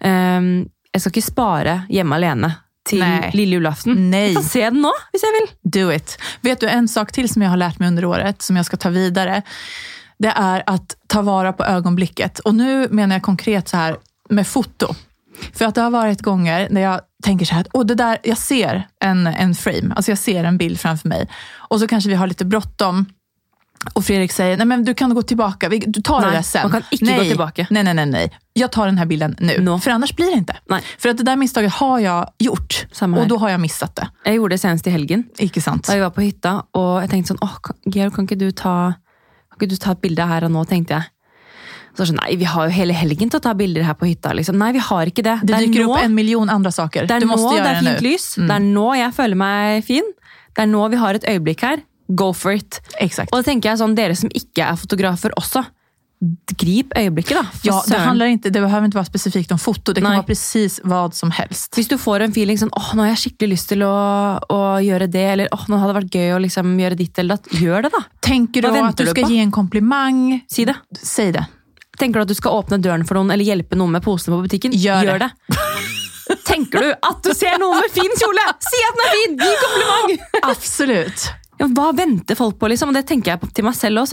[0.04, 2.54] um, jag ska inte spara hemma alene
[2.88, 4.10] till lille julafton.
[4.10, 4.26] Nej.
[4.26, 5.72] Jag kan se den nu, om jag vill.
[5.72, 6.18] Do it.
[6.40, 8.76] Vet du en sak till som jag har lärt mig under året, som jag ska
[8.76, 9.42] ta vidare?
[10.18, 12.38] Det är att ta vara på ögonblicket.
[12.38, 13.96] Och nu menar jag konkret så här
[14.28, 14.94] med foto.
[15.54, 18.38] För att det har varit gånger när jag tänker så här, att, det där, jag
[18.38, 21.28] ser en, en frame, alltså jag ser en bild framför mig.
[21.54, 23.06] Och så kanske vi har lite bråttom.
[23.92, 26.62] Och Fredrik säger, nej men du kan gå tillbaka, du tar nej, det där sen.
[26.62, 27.66] Man kan inte nej, gå tillbaka.
[27.70, 28.38] Nej, nej, nej, nej.
[28.52, 29.60] Jag tar den här bilden nu.
[29.60, 29.78] No.
[29.78, 30.56] För annars blir det inte.
[30.68, 30.82] Nej.
[30.98, 32.86] För att det där misstaget har jag gjort.
[33.00, 34.08] Och då har jag missat det.
[34.24, 35.24] Jag gjorde det senast i helgen.
[35.38, 35.88] Icke sant.
[35.88, 38.92] Jag var på hytta och jag tänkte sån, åh, Georg, kan inte du ta,
[39.50, 41.02] kan inte du ta ett bild här och nu, tänkte jag.
[41.98, 44.32] Så så, nej, vi har ju hela helgen att ta bilder här på hytta.
[44.32, 44.58] Liksom.
[44.58, 45.40] Nej, vi har inte det.
[45.42, 47.06] Det, det dyker nå, upp en miljon andra saker.
[47.06, 48.08] Det är du måste nå det är fint nu.
[48.08, 48.36] lys.
[48.36, 48.48] Mm.
[48.48, 50.12] Det är nå jag känner mig fin.
[50.54, 51.80] Det är nå vi har ett ögonblick här.
[52.08, 52.80] Go for it.
[52.98, 53.32] Exakt.
[53.32, 55.64] Och då tänker jag sån, dere som inte är fotografer också.
[56.56, 57.46] Grip ögonblicket då.
[57.62, 59.92] Ja, det, handlar inte, det behöver inte vara specifikt om foto.
[59.92, 60.16] Det kan Nej.
[60.16, 61.74] vara precis vad som helst.
[61.78, 64.84] Om du får en feeling sån, åh, nu har jag skickligt lust till att, att
[64.84, 67.46] göra det, eller åh, nu hade det varit kul att liksom göra ditt eller datt.
[67.50, 68.02] Gör det då.
[68.20, 70.44] Tänker du att du ska ge en komplimang?
[70.52, 70.74] Säg det.
[71.02, 71.46] Säg det.
[71.98, 74.42] Tänker du att du ska öppna dörren för någon eller hjälpa någon med påsen på
[74.42, 74.72] butiken?
[74.74, 75.30] Gör, Gör det.
[76.46, 78.40] Tänker du att du ser någon med fin kjole?
[78.60, 79.36] Si att den är fin!
[79.38, 80.28] Ge komplimang!
[80.50, 81.30] Absolut.
[81.58, 82.68] Ja, vad väntar folk på?
[82.68, 82.92] Liksom?
[82.94, 84.06] Det tänker jag till mig själv.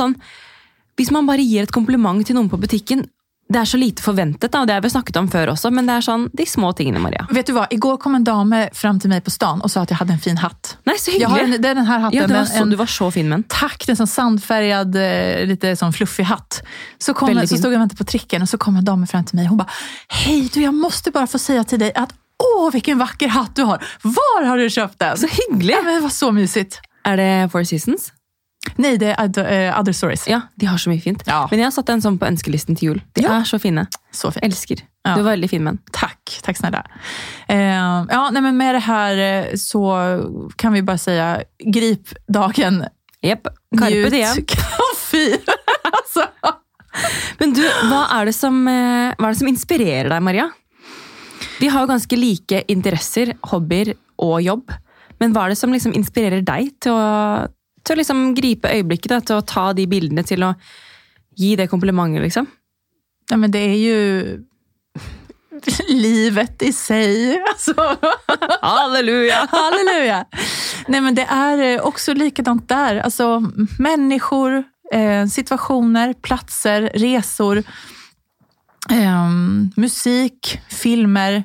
[0.96, 3.08] Hvis man bara ger ett komplimang till någon på butiken,
[3.50, 5.94] det är så lite förväntat, och det har vi snackat om förr också, men det
[5.94, 7.28] är sån, de små tingene, Maria.
[7.32, 9.90] Vet du vad, igår kom en dam fram till mig på stan och sa att
[9.90, 10.78] jag hade en fin hatt.
[10.84, 11.12] Nej, så.
[11.20, 12.20] Jag har en, det är den här hatten.
[12.20, 14.96] Ja, det var så, en, du var så fin med Tack, det är en sandfärgad,
[14.96, 16.64] eh, lite sån fluffig hatt.
[16.98, 19.26] Så, kom, så stod jag och väntade på tricken och så kom en dam fram
[19.26, 19.46] till mig.
[19.46, 19.70] Hon bara,
[20.08, 23.64] hej du, jag måste bara få säga till dig att åh vilken vacker hatt du
[23.64, 23.86] har.
[24.02, 25.18] Var har du köpt den?
[25.18, 25.78] Så hyggligt.
[25.78, 26.80] Ja, men det var så mysigt.
[27.04, 28.12] Är det Four Seasons?
[28.76, 30.28] Nej, det är uh, other Stories.
[30.28, 31.24] Ja, de har så mycket fint.
[31.26, 31.48] Ja.
[31.52, 33.02] Men jag har satt en sån på önskelisten till jul.
[33.14, 33.34] De Ja.
[33.34, 33.88] är så fina.
[34.12, 34.44] Så fint.
[34.46, 34.78] Älskar.
[35.04, 35.16] Ja.
[35.16, 36.86] Du var väldigt fin med Tack, tack snälla.
[37.48, 37.58] Eh,
[38.10, 39.98] ja, nej, men med det här eh, så
[40.56, 42.86] kan vi bara säga, grip dagen.
[43.22, 43.48] Japp.
[43.80, 44.36] Carpe diem.
[44.48, 45.38] Kaffe.
[45.84, 46.30] alltså.
[47.38, 48.66] Men du, vad är det som,
[49.18, 50.52] vad är det som inspirerar dig, Maria?
[51.60, 54.72] Vi har ju ganska lika intresser, hobbyer och jobb.
[55.18, 57.52] Men vad är det som liksom inspirerar dig till att,
[57.86, 60.58] till att liksom gripa ögonblicket, då, till att ta de bilderna, till att
[61.36, 62.22] ge det komplimanger?
[62.22, 62.46] Liksom?
[63.30, 64.40] Nej, men det är ju
[65.88, 67.42] livet i sig.
[67.50, 67.98] Alltså.
[68.62, 69.36] Halleluja!
[69.52, 70.26] Halleluja!
[70.88, 72.96] Nej, men det är eh, också likadant där.
[72.96, 77.64] Alltså, människor, eh, situationer, platser, resor,
[78.90, 79.30] eh,
[79.76, 81.44] musik, filmer.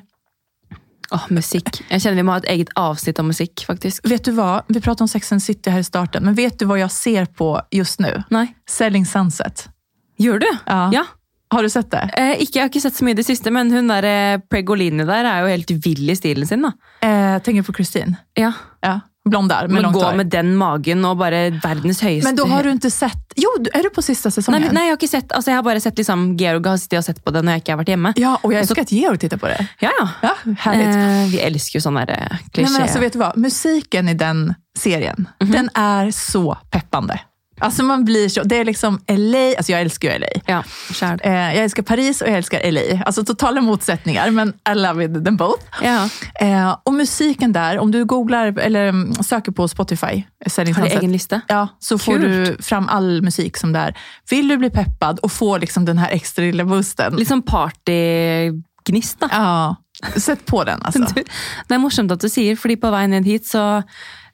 [1.11, 1.83] Åh, musik.
[1.89, 4.09] Jag känner att vi måste ha ett eget avsnitt om musik faktiskt.
[4.09, 4.63] Vet du vad?
[4.67, 7.25] Vi pratade om Sex and City här i starten, men vet du vad jag ser
[7.25, 8.23] på just nu?
[8.29, 8.55] Nej.
[8.69, 9.69] Selling Sunset.
[10.17, 10.47] Gör du?
[10.65, 10.89] Ja.
[10.93, 11.05] ja.
[11.51, 12.09] Har du sett det?
[12.17, 14.39] Eh, ikke, jeg har ikke sett så mye i det siste, men hun der eh,
[14.49, 16.61] Pregolini der er jo helt vill i stilen sin.
[16.63, 16.71] da.
[17.03, 18.15] Eh, tänker på Kristin.
[18.39, 20.13] Ja, Ja, blond där med Men gå hår.
[20.15, 23.33] med den magen og bare verdens høyeste Men då har du inte sett...
[23.35, 24.61] Jo, är du på sista säsongen?
[24.61, 26.97] men- nei, jeg har ikke sett, altså jeg har bare sett liksom Georg har sittet
[26.99, 28.13] og sett på det når jeg ikke har vært hjemme.
[28.15, 29.67] Ja, och jag Och så- älskar att Georg tittar på det.
[29.79, 30.35] Ja, ja.
[30.59, 30.95] Härligt.
[30.95, 32.71] Eh, vi elsker jo sånne der, eh, Nej, klisjé.
[32.73, 33.37] men alltså, vet du vad?
[33.37, 37.19] Musiken i den serien, den är så peppande.
[37.61, 40.27] Alltså man blir så, det är liksom LA, alltså jag älskar ju LA.
[40.45, 41.19] Ja, sjæl.
[41.23, 43.03] Eh, jag älskar Paris och jag älskar LA.
[43.05, 45.63] Alltså totala motsättningar, men I love it, them both.
[45.81, 46.09] Ja.
[46.35, 50.89] Eh, och musiken där, om du googlar eller mm, söker på Spotify, Selling Har du
[50.89, 51.41] egen liste?
[51.47, 53.97] Ja, så får du fram all musik som där.
[54.29, 59.19] Vill du bli peppad och få liksom den här extra lilla boosten, Litt sånn partygnist,
[59.19, 59.29] da.
[59.31, 59.75] ja,
[60.15, 61.05] sätt på den alltså.
[61.67, 63.83] Det er morsomt at du sier, fordi på ned hit så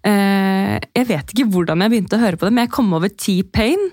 [0.07, 3.11] eh, Jeg vet ikke hvordan jeg begynte å høre på det, men jeg kom over
[3.11, 3.89] T-Pain.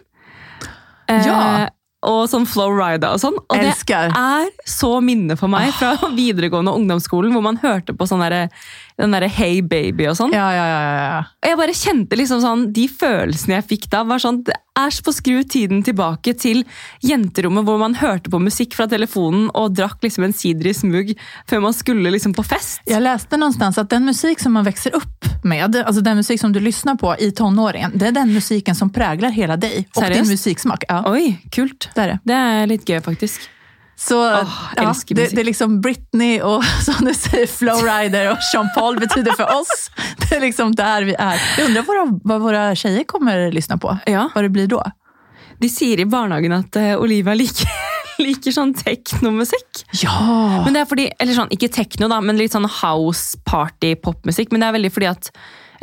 [1.09, 1.68] Eh, Ja.
[2.05, 3.37] Og sånn Flow Rida og sånn.
[3.48, 4.11] Og Elsker.
[4.12, 8.20] det er så minne for meg fra videregående og ungdomsskolen, hvor man hørte på sånn
[8.20, 8.50] derre-
[8.99, 10.31] den derre Hey Baby og sånn.
[10.33, 11.23] Ja, ja, ja.
[11.43, 14.91] Og jeg bare kjente liksom sånn, De følelsene jeg fikk da, var sånn Det er
[14.95, 16.65] så på å skru tiden tilbake til
[17.03, 21.13] jenterommet hvor man hørte på musikk fra telefonen og drakk liksom en sider i smug
[21.51, 22.81] før man skulle liksom på fest.
[22.87, 26.53] Jag läste någonstans att den musik som man växer upp med, alltså den musik som
[26.53, 30.23] du lyssnar på i tonåringen, det är den musiken som präglar hela dig och Seriöst?
[30.23, 30.85] din musiksmak.
[30.89, 31.89] Ja, Oi, kult.
[31.95, 32.19] det är det.
[32.25, 33.51] Det er litt gøy, faktisk.
[33.97, 38.69] Så Åh, ja, det, det är liksom Britney och som du säger Flowrider och Sean
[38.75, 39.91] Paul betyder för oss.
[40.29, 41.43] Det är liksom där vi är.
[41.59, 43.99] Jag undrar vad, de- vad våra tjejer kommer lyssna på.
[44.07, 44.31] Ja.
[44.35, 44.85] Vad det blir då.
[45.59, 47.69] De sier i barnehagen at eh, Olivia liker,
[48.23, 49.85] liker sånn teknomusikk.
[50.03, 50.63] Ja!
[50.65, 54.51] Men det er fordi, eller sånn, Ikke tekno, da, men litt sånn house party popmusikk.
[54.53, 55.31] Men det er veldig fordi at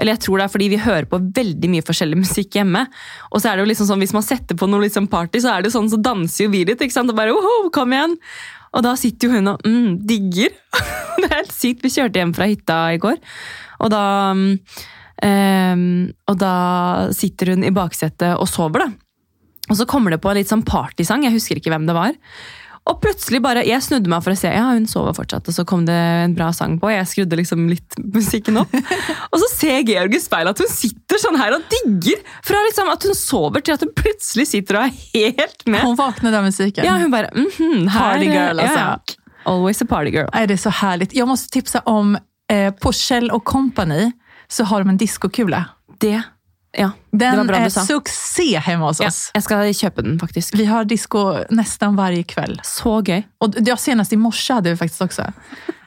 [0.02, 2.88] eller jeg tror det er fordi vi hører på veldig mye forskjellig musikk hjemme.
[3.30, 5.54] Og så er det jo liksom sånn, Hvis man setter på noe liksom party, så
[5.54, 6.82] er det jo sånn, så danser jo vi litt.
[6.82, 7.14] ikke sant?
[7.14, 8.18] Og bare, «Oho, kom igjen!
[8.72, 10.56] Og da sitter jo hun og mm, digger.
[11.20, 11.84] det er helt sykt.
[11.84, 13.20] Vi kjørte hjem fra hytta i går,
[13.84, 15.84] og da um,
[16.32, 16.56] Og da
[17.16, 18.90] sitter hun i baksetet og sover, da.
[19.72, 22.16] Og så kommer det på en litt sånn partysang, jeg husker ikke hvem det var.
[22.90, 25.66] Og plutselig bare, Jeg snudde meg for å se, ja, hun sover fortsatt, og så
[25.70, 26.90] kom det en bra sang på.
[26.90, 28.74] Jeg skrudde liksom litt musikken opp.
[29.32, 32.24] Og så ser Georg i speilet at hun sitter sånn her og digger!
[32.48, 35.86] Fra liksom at hun sover til at hun plutselig sitter og er helt med.
[35.86, 36.84] Hon vaknade av musiken.
[36.88, 38.82] Ja, hun bare mhm, her, Party girl, ja, altså.
[38.82, 39.22] ja.
[39.52, 40.30] Always a party girl.
[40.34, 41.14] Nej, det är så härligt.
[41.14, 42.18] Jag måste tipsa om,
[42.52, 44.12] eh, på Kjell Company
[44.48, 45.66] så har de en diskokula.
[46.00, 46.22] Det,
[46.78, 47.82] ja, det Den var bra är du sa.
[47.86, 49.32] succé hemma hos Ja, oss.
[49.34, 50.56] jeg skal kjøpe den, faktisk.
[50.56, 52.60] Vi har disco nästan varje kväll.
[52.64, 53.24] Så gøy.
[53.40, 55.24] Och ja, senast i morse hade vi faktiskt också.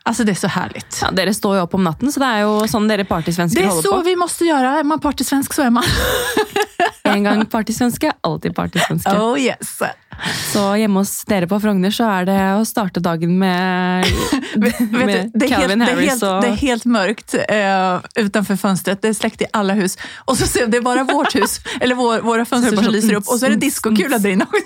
[0.07, 0.99] Alltså det är så härligt.
[1.03, 3.63] Ja, dere står jo opp om natten, så det er jo sånn dere Det partysvensker
[3.63, 4.03] är holder så på.
[4.05, 4.79] vi måste göra.
[4.79, 5.85] Är man partysvensk så är man.
[7.07, 9.11] En gang partysvenske, alltid partysvenske.
[9.11, 9.83] Oh yes.
[10.53, 14.07] Så hjemme hos dere på Frogner så er det å starte dagen med,
[14.57, 16.85] Vet du, med det, är helt, Calvin det, är Harris helt, og det är helt
[16.85, 19.03] mörkt eh, utanför fönstret.
[19.03, 19.99] Det är släckt i alla hus.
[20.25, 23.15] Och så ser det är bara vårt hus, eller vår, våra fönster som så- lyser
[23.15, 23.29] upp.
[23.29, 24.65] Och så är det diskokula där inne också.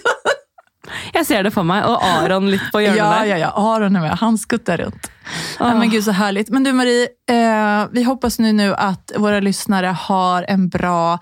[1.13, 1.85] Jeg ser det for meg.
[1.87, 3.53] Og Aron litt på hjørnet Ja, ja, ja.
[3.57, 4.19] Aron är med.
[4.19, 5.11] Han skuttar runt.
[5.59, 6.49] Ja, men gud så härligt.
[6.49, 11.19] Men du Marie, eh, vi hoppas nu, nu att våra lyssnare har en bra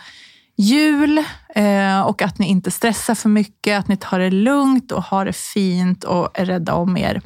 [0.56, 1.24] jul
[1.54, 5.24] eh, och att ni inte stressar för mycket, att ni tar det lugnt och har
[5.24, 7.20] det fint och är rädda om er.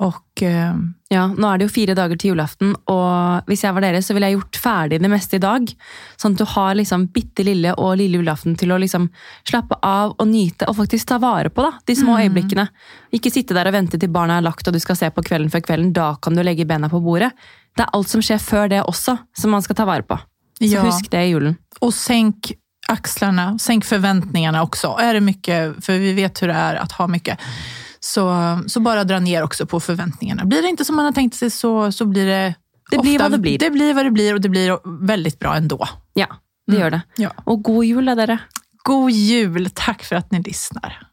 [0.00, 0.74] Och eh,
[1.08, 4.12] Ja, Nå er det jo fire dager til julaften, og hvis jeg var dere, så
[4.12, 5.70] ville jeg gjort ferdig det meste i dag.
[6.18, 9.06] Sånn at du har liksom bitte lille og lille julaften til å liksom
[9.46, 12.66] slappe av og nyte, og faktisk ta vare på da, de små øyeblikkene.
[13.14, 15.48] Ikke sitte der og vente til barna er lagt og du skal se på kvelden
[15.54, 15.94] før kvelden.
[15.96, 17.30] Da kan du legge bena på bordet.
[17.78, 20.18] Det er alt som skjer før det også, som man skal ta vare på.
[20.58, 20.82] Så Ja.
[20.82, 21.56] husk det i julen.
[21.80, 22.52] Och sänk
[22.88, 24.96] axlarna, sänk förväntningarna också.
[25.00, 27.38] Är det mycket, för vi vet hur det är att ha mycket,
[28.06, 30.44] så, så bara dra ner också på förväntningarna.
[30.44, 32.54] Blir det inte som man har tänkt sig så, så blir det
[32.90, 33.58] Det blir vad det blir.
[33.58, 35.88] Det blir vad det blir och det blir väldigt bra ändå.
[36.14, 36.26] Ja,
[36.66, 37.00] det gjør det.
[37.16, 37.30] Ja.
[37.44, 38.38] Og god jul, da, dere.
[38.84, 39.70] God jul!
[39.74, 41.05] Tack för att ni lyssnar.